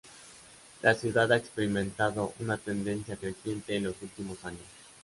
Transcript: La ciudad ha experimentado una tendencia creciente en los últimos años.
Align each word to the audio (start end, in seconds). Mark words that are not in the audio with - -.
La 0.81 0.95
ciudad 0.95 1.31
ha 1.31 1.37
experimentado 1.37 2.33
una 2.39 2.57
tendencia 2.57 3.17
creciente 3.17 3.75
en 3.75 3.83
los 3.83 4.01
últimos 4.01 4.43
años. 4.43 4.65